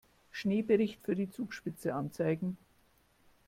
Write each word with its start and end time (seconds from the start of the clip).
Schneebericht 0.31 0.99
für 1.03 1.13
die 1.15 1.29
Zugspitze 1.29 1.93
anzeigen. 1.93 2.57